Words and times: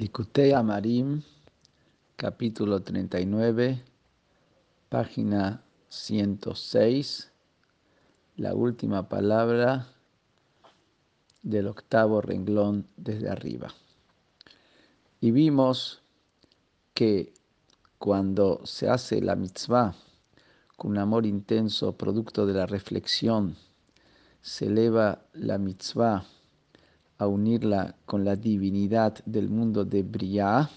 Likutei 0.00 0.54
Amarim, 0.54 1.20
capítulo 2.16 2.80
39, 2.80 3.84
página 4.88 5.62
106, 5.90 7.30
la 8.36 8.54
última 8.54 9.10
palabra 9.10 9.88
del 11.42 11.66
octavo 11.66 12.22
renglón 12.22 12.86
desde 12.96 13.28
arriba. 13.28 13.74
Y 15.20 15.32
vimos 15.32 16.00
que 16.94 17.34
cuando 17.98 18.62
se 18.64 18.88
hace 18.88 19.20
la 19.20 19.36
mitzvah 19.36 19.94
con 20.78 20.92
un 20.92 20.98
amor 20.98 21.26
intenso, 21.26 21.92
producto 21.98 22.46
de 22.46 22.54
la 22.54 22.64
reflexión, 22.64 23.54
se 24.40 24.68
eleva 24.68 25.26
la 25.34 25.58
mitzvah 25.58 26.24
a 27.20 27.26
unirla 27.26 27.94
con 28.06 28.24
la 28.24 28.34
divinidad 28.34 29.22
del 29.26 29.50
mundo 29.50 29.84
de 29.84 30.02
Briah, 30.02 30.70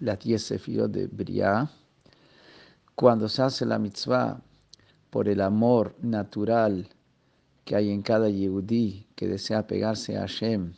la 0.00 0.16
diez 0.16 0.42
sefirot 0.42 0.92
de 0.92 1.06
Briah. 1.06 1.66
Cuando 2.94 3.26
se 3.26 3.40
hace 3.40 3.64
la 3.64 3.78
mitzvah 3.78 4.38
por 5.08 5.30
el 5.30 5.40
amor 5.40 5.96
natural 6.02 6.86
que 7.64 7.74
hay 7.74 7.88
en 7.88 8.02
cada 8.02 8.28
yehudí 8.28 9.06
que 9.16 9.26
desea 9.26 9.66
pegarse 9.66 10.18
a 10.18 10.20
Hashem, 10.20 10.74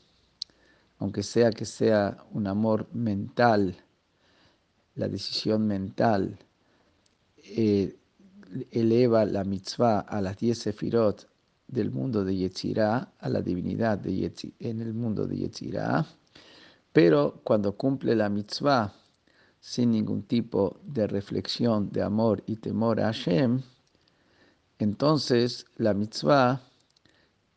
aunque 1.01 1.25
sea 1.25 1.51
que 1.51 1.65
sea 1.65 2.25
un 2.31 2.47
amor 2.47 2.87
mental, 2.93 3.75
la 4.95 5.09
decisión 5.09 5.67
mental, 5.67 6.39
eh, 7.39 7.97
eleva 8.71 9.25
la 9.25 9.43
mitzvah 9.43 9.99
a 9.99 10.21
las 10.21 10.37
diez 10.37 10.59
sefirot 10.59 11.27
del 11.67 11.91
mundo 11.91 12.25
de 12.25 12.37
Yetzirah 12.37 13.13
a 13.19 13.29
la 13.29 13.43
divinidad 13.43 13.99
de 13.99 14.33
en 14.59 14.81
el 14.81 14.95
mundo 14.95 15.27
de 15.27 15.37
Yetzirah, 15.37 16.07
pero 16.93 17.41
cuando 17.43 17.77
cumple 17.77 18.15
la 18.15 18.29
mitzvah 18.29 18.93
sin 19.61 19.91
ningún 19.91 20.23
tipo 20.23 20.79
de 20.85 21.07
reflexión 21.07 21.91
de 21.91 22.03
amor 22.03 22.43
y 22.47 22.57
temor 22.57 23.01
a 23.01 23.07
Hashem, 23.07 23.63
entonces 24.79 25.67
la 25.77 25.95
mitzvah 25.95 26.61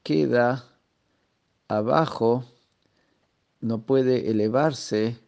queda 0.03 0.63
abajo, 1.67 2.45
no 3.59 3.81
puede 3.81 4.29
elevarse 4.31 5.19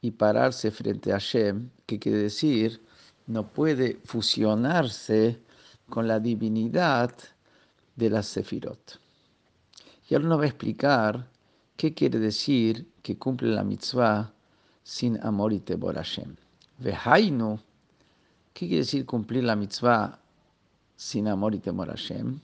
y 0.00 0.12
pararse 0.12 0.70
frente 0.70 1.10
a 1.10 1.14
Hashem, 1.14 1.70
que 1.86 1.98
quiere 1.98 2.18
decir, 2.18 2.80
no 3.26 3.52
puede 3.52 3.98
fusionarse 4.04 5.40
con 5.88 6.06
la 6.06 6.20
divinidad 6.20 7.12
de 7.96 8.10
las 8.10 8.26
Sefirot. 8.26 9.00
Y 10.08 10.14
ahora 10.14 10.28
nos 10.28 10.40
va 10.40 10.44
a 10.44 10.48
explicar 10.48 11.26
qué 11.76 11.94
quiere 11.94 12.18
decir 12.18 12.86
que 13.02 13.16
cumple 13.16 13.48
la 13.48 13.64
mitzvah 13.64 14.32
sin 14.82 15.18
amor 15.22 15.52
y 15.52 15.60
temor 15.60 15.96
a 15.96 16.02
Hashem. 16.02 16.36
¿qué 18.52 18.66
quiere 18.66 18.78
decir 18.78 19.06
cumplir 19.06 19.44
la 19.44 19.56
mitzvah 19.56 20.18
sin 20.96 21.28
amor 21.28 21.54
y 21.54 21.58
temor 21.58 21.90
a 21.90 21.92
Hashem? 21.92 22.40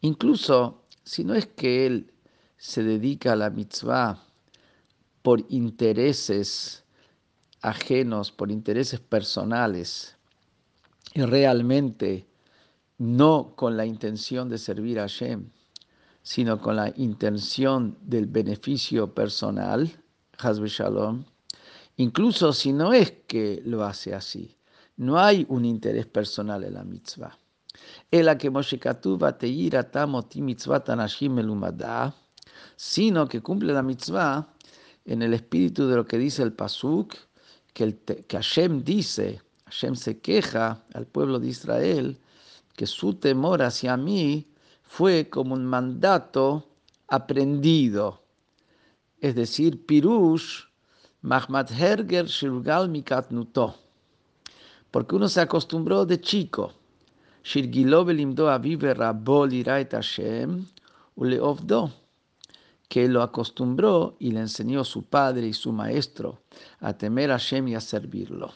Incluso 0.00 0.82
si 1.04 1.24
no 1.24 1.34
es 1.34 1.46
que 1.46 1.86
él 1.86 2.12
se 2.58 2.82
dedica 2.82 3.32
a 3.32 3.36
la 3.36 3.50
mitzvah 3.50 4.22
por 5.22 5.44
intereses 5.48 6.81
ajenos, 7.62 8.32
por 8.32 8.50
intereses 8.50 9.00
personales, 9.00 10.16
y 11.14 11.22
realmente 11.22 12.26
no 12.98 13.54
con 13.56 13.76
la 13.76 13.86
intención 13.86 14.48
de 14.48 14.58
servir 14.58 14.98
a 14.98 15.02
Hashem, 15.02 15.50
sino 16.22 16.60
con 16.60 16.76
la 16.76 16.92
intención 16.96 17.96
del 18.02 18.26
beneficio 18.26 19.14
personal, 19.14 19.90
Hazbe 20.38 20.68
Shalom, 20.68 21.24
incluso 21.96 22.52
si 22.52 22.72
no 22.72 22.92
es 22.92 23.12
que 23.26 23.62
lo 23.64 23.84
hace 23.84 24.14
así, 24.14 24.56
no 24.96 25.18
hay 25.18 25.46
un 25.48 25.64
interés 25.64 26.06
personal 26.06 26.64
en 26.64 26.74
la 26.74 26.84
mitzvah. 26.84 27.36
que 28.38 28.50
Moshe 28.50 28.78
sino 32.76 33.28
que 33.28 33.40
cumple 33.40 33.72
la 33.72 33.82
mitzvah 33.82 34.54
en 35.04 35.22
el 35.22 35.34
espíritu 35.34 35.86
de 35.88 35.96
lo 35.96 36.06
que 36.06 36.18
dice 36.18 36.42
el 36.42 36.52
Pasuk, 36.52 37.14
que, 37.72 37.84
el, 37.84 37.98
que 37.98 38.36
Hashem 38.36 38.84
dice, 38.84 39.40
Hashem 39.66 39.94
se 39.96 40.18
queja 40.18 40.82
al 40.94 41.06
pueblo 41.06 41.38
de 41.38 41.48
Israel, 41.48 42.18
que 42.76 42.86
su 42.86 43.14
temor 43.14 43.62
hacia 43.62 43.96
mí 43.96 44.46
fue 44.82 45.28
como 45.28 45.54
un 45.54 45.64
mandato 45.64 46.66
aprendido. 47.08 48.22
Es 49.20 49.34
decir, 49.34 49.86
Pirush, 49.86 50.64
Mahmat 51.22 51.70
Herger, 51.70 52.26
Shirgal 52.26 52.88
Mikatnuto. 52.88 53.76
Porque 54.90 55.14
uno 55.14 55.28
se 55.28 55.40
acostumbró 55.40 56.04
de 56.04 56.20
chico. 56.20 56.72
Shirgilo 57.44 58.04
belimdo 58.04 58.50
avive 58.50 58.94
rabol 58.94 59.50
Hashem, 59.64 60.66
uleovdo 61.16 62.01
que 62.92 63.08
lo 63.08 63.22
acostumbró 63.22 64.16
y 64.18 64.32
le 64.32 64.40
enseñó 64.40 64.84
su 64.84 65.04
padre 65.04 65.46
y 65.46 65.54
su 65.54 65.72
maestro 65.72 66.42
a 66.80 66.92
temer 66.92 67.30
a 67.30 67.38
Shem 67.38 67.68
y 67.68 67.74
a 67.74 67.80
servirlo. 67.80 68.52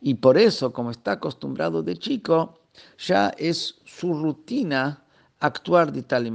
Y 0.00 0.14
por 0.14 0.38
eso, 0.38 0.72
como 0.72 0.92
está 0.92 1.12
acostumbrado 1.12 1.82
de 1.82 1.96
chico, 1.96 2.60
ya 2.98 3.30
es 3.30 3.80
su 3.84 4.14
rutina 4.14 5.02
actuar 5.40 5.90
de 5.90 6.04
tal 6.04 6.32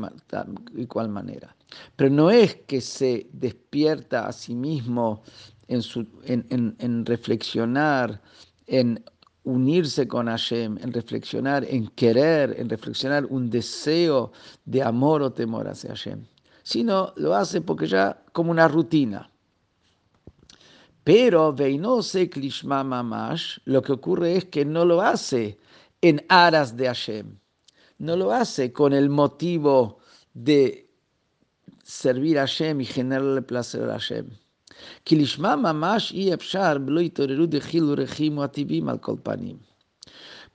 y, 0.75 0.85
cual 0.85 1.07
manera. 1.07 1.55
Pero 1.95 2.09
no 2.09 2.29
es 2.29 2.55
que 2.67 2.81
se 2.81 3.29
despierta 3.31 4.27
a 4.27 4.33
sí 4.33 4.53
mismo 4.53 5.23
en, 5.69 6.75
en 6.77 7.05
reflexionar, 7.05 8.21
en 8.67 9.01
unirse 9.45 10.09
con 10.09 10.27
Hashem, 10.27 10.77
en 10.79 10.91
reflexionar, 10.91 11.63
en 11.69 11.87
querer, 11.87 12.53
en 12.59 12.67
reflexionar 12.67 13.25
un 13.27 13.49
deseo 13.49 14.33
de 14.65 14.83
amor 14.83 15.21
o 15.21 15.31
temor 15.31 15.69
hacia 15.69 15.91
Hashem 15.91 16.25
sino 16.65 17.13
lo 17.15 17.35
hace 17.35 17.61
porque 17.61 17.85
ya 17.85 18.23
como 18.33 18.49
una 18.49 18.67
rutina. 18.67 19.29
Pero 21.03 21.53
Veinose 21.53 22.27
Klishma 22.27 22.83
Mamash, 22.83 23.59
lo 23.65 23.83
que 23.83 23.91
ocurre 23.91 24.37
es 24.37 24.45
que 24.45 24.65
no 24.65 24.83
lo 24.83 24.99
hace 24.99 25.59
en 26.01 26.25
aras 26.27 26.75
de 26.75 26.87
Hashem, 26.87 27.37
no 27.99 28.15
lo 28.15 28.31
hace 28.31 28.73
con 28.73 28.93
el 28.93 29.11
motivo 29.11 29.99
de 30.33 30.89
servir 31.83 32.39
a 32.39 32.47
Hashem 32.47 32.81
y 32.81 32.85
generarle 32.85 33.43
placer 33.43 33.87
a 33.87 33.99
Hashem. 33.99 34.27
Mamash 35.37 36.13
y 36.15 36.31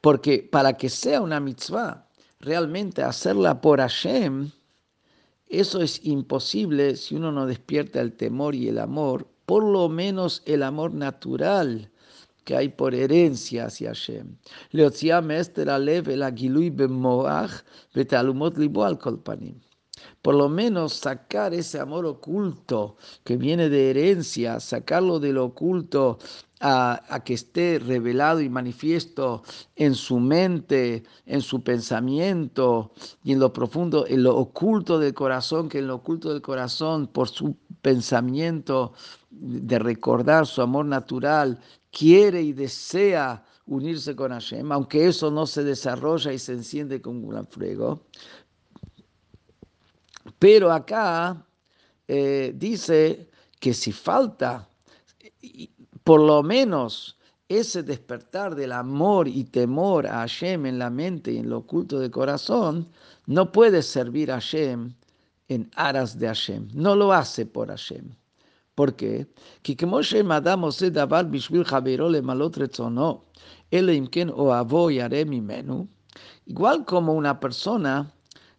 Porque 0.00 0.48
para 0.50 0.72
que 0.76 0.88
sea 0.88 1.20
una 1.20 1.38
mitzvah, 1.38 2.08
realmente 2.40 3.02
hacerla 3.04 3.60
por 3.60 3.78
Hashem, 3.78 4.50
eso 5.50 5.82
es 5.82 6.04
imposible 6.04 6.94
si 6.94 7.16
uno 7.16 7.32
no 7.32 7.44
despierta 7.44 8.00
el 8.00 8.12
temor 8.12 8.54
y 8.54 8.68
el 8.68 8.78
amor, 8.78 9.26
por 9.46 9.64
lo 9.64 9.88
menos 9.88 10.42
el 10.46 10.62
amor 10.62 10.94
natural 10.94 11.90
que 12.44 12.56
hay 12.56 12.68
por 12.68 12.94
herencia 12.94 13.66
hacia 13.66 13.88
Hashem. 13.88 14.36
Por 20.22 20.34
lo 20.34 20.48
menos 20.48 20.92
sacar 20.92 21.54
ese 21.54 21.80
amor 21.80 22.06
oculto 22.06 22.96
que 23.24 23.36
viene 23.36 23.68
de 23.68 23.90
herencia, 23.90 24.60
sacarlo 24.60 25.18
del 25.18 25.38
oculto 25.38 26.18
a, 26.60 27.22
que 27.24 27.34
esté 27.34 27.78
revelado 27.78 28.40
y 28.40 28.50
manifiesto 28.50 29.42
en 29.76 29.94
su 29.94 30.18
mente, 30.20 31.04
en 31.24 31.40
su 31.40 31.62
pensamiento 31.62 32.92
y 33.24 33.32
en 33.32 33.40
lo 33.40 33.52
profundo, 33.52 34.06
en 34.06 34.22
lo 34.22 34.36
oculto 34.36 34.98
del 34.98 35.14
corazón, 35.14 35.68
que 35.68 35.78
en 35.78 35.86
lo 35.86 35.96
oculto 35.96 36.32
del 36.32 36.42
corazón, 36.42 37.06
por 37.06 37.28
su 37.28 37.56
pensamiento 37.80 38.92
de 39.30 39.78
recordar 39.78 40.46
su 40.46 40.60
amor 40.60 40.84
natural, 40.84 41.58
quiere 41.90 42.42
y 42.42 42.52
desea 42.52 43.42
unirse 43.66 44.14
con 44.14 44.32
Hashem, 44.32 44.70
aunque 44.70 45.06
eso 45.06 45.30
no 45.30 45.46
se 45.46 45.64
desarrolla 45.64 46.32
y 46.32 46.38
se 46.38 46.52
enciende 46.52 47.00
con 47.00 47.24
un 47.24 47.46
fuego. 47.46 48.04
Pero 50.38 50.70
acá 50.70 51.46
eh, 52.06 52.52
dice 52.54 53.30
que 53.58 53.72
si 53.72 53.92
falta 53.92 54.68
por 56.04 56.20
lo 56.20 56.42
menos 56.42 57.18
ese 57.48 57.82
despertar 57.82 58.54
del 58.54 58.72
amor 58.72 59.26
y 59.26 59.44
temor 59.44 60.06
a 60.06 60.20
Hashem 60.20 60.66
en 60.66 60.78
la 60.78 60.88
mente 60.88 61.32
y 61.32 61.38
en 61.38 61.50
lo 61.50 61.58
oculto 61.58 61.98
del 61.98 62.10
corazón, 62.10 62.88
no 63.26 63.50
puede 63.50 63.82
servir 63.82 64.30
a 64.30 64.34
Hashem 64.34 64.94
en 65.48 65.70
aras 65.74 66.18
de 66.18 66.28
Hashem. 66.28 66.68
No 66.72 66.94
lo 66.94 67.12
hace 67.12 67.46
por 67.46 67.68
Hashem. 67.68 68.14
¿Por 68.76 68.94
qué? 68.94 69.26
Igual 76.46 76.84
como 76.84 77.12
una 77.14 77.40
persona 77.40 78.12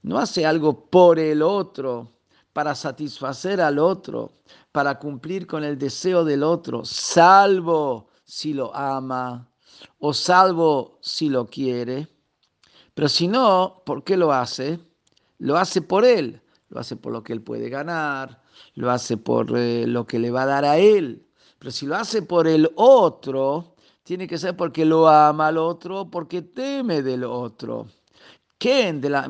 no 0.04 0.20
hace 0.20 0.46
algo 0.46 0.86
por 0.90 1.18
el 1.18 1.42
otro, 1.42 2.12
para 2.54 2.76
satisfacer 2.76 3.62
al 3.62 3.80
otro, 3.80 4.34
para 4.72 5.00
cumplir 5.00 5.48
con 5.48 5.64
el 5.64 5.78
deseo 5.78 6.24
del 6.24 6.44
otro, 6.44 6.86
salvo 6.86 8.10
si 8.24 8.54
lo 8.54 8.74
ama 8.76 9.50
o 10.00 10.14
salvo 10.14 11.00
si 11.02 11.30
lo 11.30 11.48
quiere. 11.48 12.08
Pero 12.94 13.10
si 13.10 13.28
no, 13.28 13.82
¿por 13.86 14.04
qué 14.04 14.18
lo 14.18 14.32
hace? 14.32 14.80
Lo 15.40 15.58
hace 15.58 15.82
por 15.82 16.06
él, 16.06 16.42
lo 16.70 16.80
hace 16.80 16.96
por 16.96 17.12
lo 17.12 17.24
que 17.24 17.34
él 17.34 17.42
puede 17.42 17.70
ganar, 17.70 18.42
lo 18.76 18.92
hace 18.92 19.18
por 19.18 19.58
eh, 19.58 19.88
lo 19.88 20.06
que 20.06 20.20
le 20.20 20.32
va 20.32 20.44
a 20.44 20.48
dar 20.48 20.66
a 20.66 20.78
él. 20.78 21.26
Pero 21.60 21.72
si 21.72 21.86
lo 21.86 21.96
hace 21.96 22.22
por 22.22 22.48
el 22.48 22.72
otro, 22.76 23.76
tiene 24.04 24.28
que 24.28 24.38
ser 24.38 24.56
porque 24.56 24.86
lo 24.86 25.08
ama 25.08 25.48
al 25.48 25.58
otro, 25.58 26.10
porque 26.10 26.42
teme 26.42 27.02
del 27.02 27.24
otro. 27.24 27.88
¿Quién? 28.61 29.01
De 29.01 29.11
la, 29.11 29.29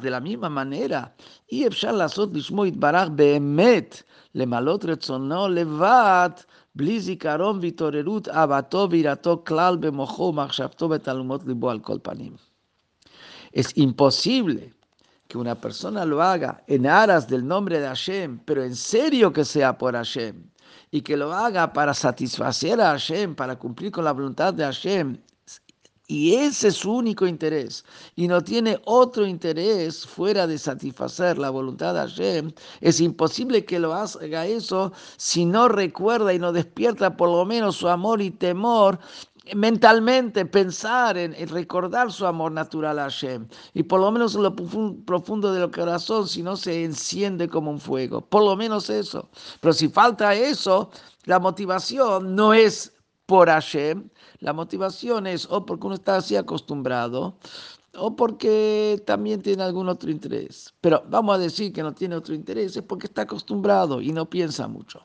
de 0.00 0.10
la 0.10 0.20
misma 0.20 0.48
manera, 0.48 1.14
y 1.46 1.66
אפשר 1.66 1.92
לעשות 1.92 2.30
לשמו 2.32 2.66
יתברך 2.66 3.08
באמת, 3.08 4.02
למלות 4.34 4.84
רצונו 4.84 5.48
לבד, 5.48 6.30
בלי 6.74 7.00
זיכרון 7.00 7.58
והתעוררות 7.62 8.28
אהבתו 8.28 8.88
ויראתו 8.90 9.42
כלל 9.46 9.76
במוחו 9.76 10.22
ומחשבתו 10.22 10.88
בתעלומות 10.88 11.46
ליבו 11.46 11.70
על 11.70 11.78
כל 11.80 11.98
פנים. 12.02 12.36
Es 13.54 13.76
imposible 13.76 14.72
que 15.28 15.36
una 15.36 15.54
persona 15.54 16.06
lo 16.06 16.22
haga 16.22 16.62
en 16.66 16.86
aras 16.86 17.28
del 17.28 17.46
nombre 17.46 17.78
de 17.78 17.86
Hashem, 17.86 18.38
pero 18.46 18.64
en 18.64 18.74
serio 18.74 19.32
que 19.32 19.44
sea 19.44 19.76
por 19.76 19.94
Hashem, 19.94 20.42
y 20.90 21.02
que 21.02 21.18
lo 21.18 21.32
haga 21.34 21.72
para 21.72 21.92
satisfacer 21.92 22.80
a 22.80 22.92
Hashem, 22.92 23.34
para 23.34 23.56
cumplir 23.56 23.92
con 23.92 24.04
la 24.04 24.12
voluntad 24.12 24.54
de 24.54 24.64
Hashem, 24.64 25.18
y 26.07 26.35
ese 26.35 26.69
es 26.69 26.75
su 26.75 26.93
único 26.93 27.27
interés, 27.27 27.83
y 28.15 28.27
no 28.27 28.41
tiene 28.41 28.79
otro 28.85 29.27
interés 29.27 30.05
fuera 30.05 30.47
de 30.47 30.57
satisfacer 30.57 31.37
la 31.37 31.49
voluntad 31.49 31.93
de 31.93 31.99
Hashem, 31.99 32.51
es 32.81 33.01
imposible 33.01 33.65
que 33.65 33.79
lo 33.79 33.93
haga 33.93 34.45
eso 34.45 34.93
si 35.17 35.45
no 35.45 35.67
recuerda 35.67 36.33
y 36.33 36.39
no 36.39 36.53
despierta 36.53 37.17
por 37.17 37.29
lo 37.29 37.45
menos 37.45 37.75
su 37.75 37.87
amor 37.89 38.21
y 38.21 38.31
temor 38.31 38.99
mentalmente 39.55 40.45
pensar 40.45 41.17
en, 41.17 41.33
recordar 41.49 42.11
su 42.11 42.25
amor 42.25 42.51
natural 42.51 42.99
a 42.99 43.03
Hashem. 43.03 43.47
Y 43.73 43.83
por 43.83 43.99
lo 43.99 44.11
menos 44.11 44.35
en 44.35 44.43
lo 44.43 44.55
profundo 45.05 45.53
del 45.53 45.71
corazón, 45.71 46.27
si 46.27 46.43
no 46.43 46.55
se 46.57 46.83
enciende 46.83 47.47
como 47.47 47.71
un 47.71 47.79
fuego. 47.79 48.21
Por 48.21 48.43
lo 48.43 48.55
menos 48.55 48.89
eso. 48.89 49.29
Pero 49.61 49.73
si 49.73 49.89
falta 49.89 50.33
eso, 50.35 50.89
la 51.25 51.39
motivación 51.39 52.35
no 52.35 52.53
es 52.53 52.93
por 53.27 53.49
Hashem. 53.49 54.09
La 54.39 54.53
motivación 54.53 55.27
es 55.27 55.45
o 55.51 55.63
porque 55.63 55.85
uno 55.85 55.95
está 55.95 56.15
así 56.17 56.35
acostumbrado 56.35 57.37
o 57.95 58.15
porque 58.15 59.01
también 59.05 59.41
tiene 59.41 59.63
algún 59.63 59.89
otro 59.89 60.09
interés. 60.09 60.73
Pero 60.81 61.03
vamos 61.09 61.35
a 61.35 61.39
decir 61.39 61.73
que 61.73 61.83
no 61.83 61.93
tiene 61.93 62.15
otro 62.15 62.33
interés, 62.33 62.75
es 62.75 62.83
porque 62.83 63.07
está 63.07 63.23
acostumbrado 63.23 64.01
y 64.01 64.11
no 64.11 64.29
piensa 64.29 64.67
mucho. 64.67 65.03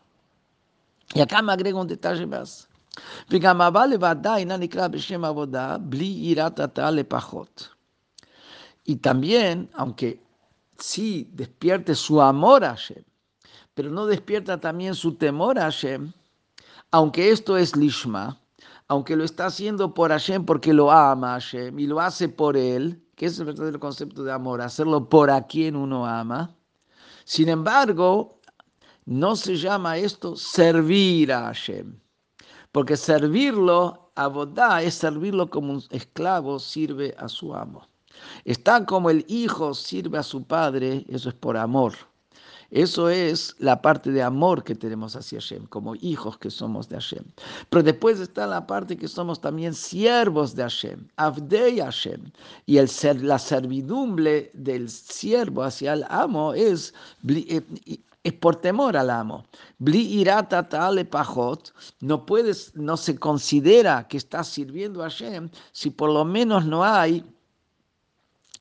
Y 1.15 1.21
acá 1.21 1.43
me 1.43 1.53
agrego 1.53 1.81
un 1.81 1.89
detalle 1.89 2.27
más. 2.27 2.69
Y 8.85 8.97
también, 8.97 9.71
aunque 9.75 10.23
sí 10.79 11.31
despierte 11.33 11.95
su 11.95 12.21
amor 12.21 12.65
a 12.65 12.71
Hashem, 12.71 13.05
pero 13.75 13.91
no 13.91 14.07
despierta 14.07 14.61
también 14.61 14.95
su 14.95 15.15
temor 15.15 15.59
a 15.59 15.63
Hashem, 15.63 16.13
aunque 16.93 17.31
esto 17.31 17.57
es 17.57 17.75
lishma, 17.75 18.39
aunque 18.87 19.17
lo 19.17 19.25
está 19.25 19.47
haciendo 19.47 19.95
por 19.95 20.11
Hashem 20.11 20.45
porque 20.45 20.73
lo 20.73 20.93
ama 20.93 21.33
Hashem 21.33 21.79
y 21.79 21.87
lo 21.87 22.01
hace 22.01 22.29
por 22.29 22.57
él, 22.57 23.03
que 23.17 23.27
es 23.27 23.39
el 23.39 23.47
verdadero 23.47 23.81
concepto 23.81 24.23
de 24.23 24.33
amor, 24.33 24.61
hacerlo 24.61 25.09
por 25.09 25.31
a 25.31 25.47
quien 25.47 25.75
uno 25.75 26.07
ama, 26.07 26.55
sin 27.25 27.49
embargo, 27.49 28.39
no 29.07 29.37
se 29.37 29.57
llama 29.57 29.97
esto 29.97 30.37
servir 30.37 31.33
a 31.33 31.47
Hashem. 31.47 31.99
Porque 32.71 32.97
servirlo 32.97 34.11
a 34.15 34.27
Bodá 34.29 34.83
es 34.83 34.95
servirlo 34.95 35.49
como 35.49 35.73
un 35.73 35.83
esclavo 35.91 36.59
sirve 36.59 37.15
a 37.19 37.29
su 37.29 37.55
amo. 37.55 37.89
Está 38.45 38.85
como 38.85 39.11
el 39.11 39.25
hijo 39.29 39.75
sirve 39.75 40.19
a 40.19 40.23
su 40.23 40.45
padre, 40.45 41.05
eso 41.09 41.29
es 41.29 41.35
por 41.35 41.57
amor. 41.57 41.95
Eso 42.73 43.11
es 43.11 43.55
la 43.59 43.83
parte 43.83 44.11
de 44.11 44.23
amor 44.23 44.65
que 44.65 44.75
tenemos 44.75 45.15
hacia 45.15 45.39
Hashem, 45.39 45.67
como 45.67 45.95
hijos 45.97 46.39
que 46.39 46.51
somos 46.51 46.89
de 46.89 46.97
Hashem. 46.97 47.23
Pero 47.69 47.83
después 47.83 48.19
está 48.19 48.47
la 48.47 48.67
parte 48.67 48.97
que 48.97 49.09
somos 49.09 49.43
también 49.43 49.75
siervos 49.75 50.57
de 50.57 50.63
Hashem, 50.63 51.07
Avdei 51.17 51.81
Hashem. 51.81 52.33
Y 52.65 52.79
el 52.79 52.89
ser, 52.89 53.23
la 53.23 53.39
servidumbre 53.39 54.51
del 54.55 54.89
siervo 54.89 55.63
hacia 55.63 55.93
el 55.93 56.05
amo 56.09 56.55
es 56.55 56.95
eh, 57.29 57.61
es 58.25 58.33
por 58.33 58.57
temor 58.57 58.97
al 58.97 59.11
amo. 59.11 59.45
Bli 59.79 60.25
pajot, 61.11 61.75
no 62.01 62.25
puedes, 62.25 62.75
no 62.75 62.97
se 62.97 63.19
considera 63.19 64.07
que 64.09 64.17
estás 64.17 64.49
sirviendo 64.49 65.03
a 65.03 65.11
Hashem 65.11 65.51
si 65.73 65.91
por 65.91 66.11
lo 66.11 66.25
menos 66.25 66.65
no 66.65 66.85
hay 66.85 67.23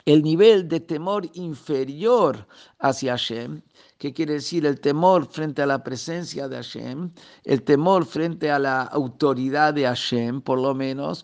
el 0.06 0.24
nivel 0.24 0.68
de 0.68 0.80
temor 0.80 1.30
inferior 1.34 2.48
hacia 2.80 3.12
Hashem, 3.14 3.62
que 4.02 4.14
quiere 4.14 4.34
decir 4.34 4.66
el 4.66 4.80
temor 4.80 5.28
frente 5.28 5.62
a 5.62 5.68
la 5.68 5.84
presencia 5.84 6.48
de 6.48 6.56
Hashem, 6.56 7.12
el 7.44 7.62
temor 7.62 8.04
frente 8.08 8.50
a 8.50 8.58
la 8.58 8.82
autoridad 8.82 9.76
de 9.76 9.84
Hashem, 9.84 10.42
por 10.42 10.60
lo 10.60 10.74
menos, 10.74 11.24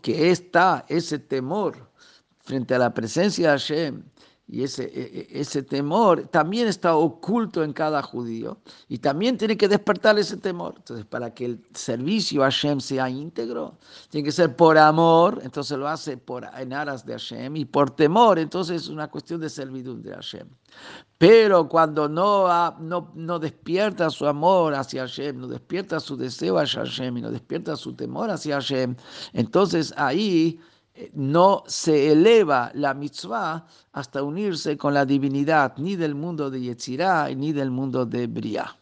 que 0.00 0.30
está 0.30 0.84
ese 0.88 1.18
temor 1.18 1.90
frente 2.38 2.76
a 2.76 2.78
la 2.78 2.94
presencia 2.94 3.48
de 3.50 3.58
Hashem 3.58 4.04
y 4.50 4.62
ese, 4.62 4.84
e, 4.84 5.28
e, 5.30 5.40
ese 5.40 5.62
temor 5.62 6.26
también 6.28 6.68
está 6.68 6.96
oculto 6.96 7.62
en 7.62 7.74
cada 7.74 8.02
judío 8.02 8.58
y 8.88 8.98
también 8.98 9.36
tiene 9.36 9.58
que 9.58 9.68
despertar 9.68 10.18
ese 10.18 10.38
temor. 10.38 10.74
Entonces, 10.78 11.04
para 11.04 11.34
que 11.34 11.44
el 11.44 11.66
servicio 11.74 12.42
a 12.42 12.46
Hashem 12.46 12.80
sea 12.80 13.10
íntegro, 13.10 13.76
tiene 14.08 14.24
que 14.24 14.32
ser 14.32 14.56
por 14.56 14.78
amor, 14.78 15.40
entonces 15.42 15.76
lo 15.76 15.86
hace 15.86 16.16
por, 16.16 16.48
en 16.56 16.72
aras 16.72 17.04
de 17.04 17.12
Hashem, 17.12 17.56
y 17.56 17.66
por 17.66 17.90
temor, 17.90 18.38
entonces 18.38 18.82
es 18.82 18.88
una 18.88 19.08
cuestión 19.08 19.40
de 19.40 19.50
servidumbre 19.50 20.10
de 20.10 20.16
Hashem. 20.16 20.48
Pero 21.18 21.68
cuando 21.68 22.08
no, 22.08 22.48
no, 22.80 23.12
no 23.14 23.38
despierta 23.38 24.08
su 24.08 24.26
amor 24.26 24.74
hacia 24.74 25.02
Hashem, 25.02 25.38
no 25.38 25.46
despierta 25.46 26.00
su 26.00 26.16
deseo 26.16 26.56
hacia 26.58 26.80
Hashem 26.80 27.18
y 27.18 27.20
no 27.20 27.30
despierta 27.30 27.76
su 27.76 27.92
temor 27.92 28.30
hacia 28.30 28.54
Hashem, 28.54 28.96
entonces 29.34 29.92
ahí 29.96 30.58
no 31.14 31.62
se 31.66 32.12
eleva 32.12 32.70
la 32.74 32.94
mitzvah 32.94 33.64
hasta 33.92 34.22
unirse 34.22 34.76
con 34.76 34.94
la 34.94 35.04
divinidad 35.04 35.76
ni 35.78 35.96
del 35.96 36.14
mundo 36.14 36.50
de 36.50 36.60
Yetzirah 36.60 37.28
ni 37.34 37.52
del 37.52 37.70
mundo 37.70 38.06
de 38.06 38.26
Briah. 38.26 38.77